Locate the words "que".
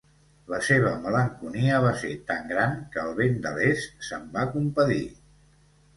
2.97-3.03